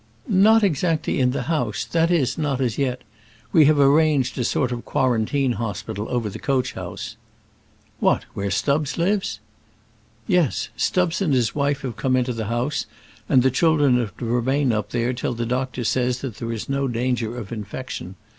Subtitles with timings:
[0.27, 3.03] "Not exactly in the house that is, not as yet.
[3.51, 7.17] We have arranged a sort of quarantine hospital over the coach house."
[7.99, 9.39] "What, where Stubbs lives?"
[10.25, 12.87] "Yes; Stubbs and his wife have come into the house,
[13.29, 16.67] and the children are to remain up there till the doctor says that there is
[16.67, 18.15] no danger of infection.